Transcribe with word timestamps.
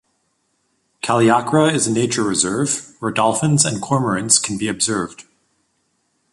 Kaliakra 1.03 1.71
is 1.71 1.85
a 1.85 1.91
nature 1.91 2.23
reserve, 2.23 2.95
where 2.97 3.11
dolphins 3.11 3.65
and 3.65 3.79
cormorants 3.83 4.39
can 4.41 4.57
be 4.57 4.67
observed. 4.67 5.25